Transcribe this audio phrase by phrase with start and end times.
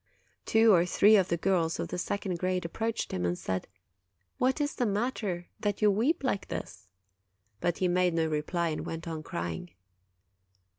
[0.47, 3.67] Two or three of the girls of the second grade approached him and said,
[4.39, 6.87] "What is the matter, that you weep like this?"
[7.59, 9.69] But he made no reply, and went on crying.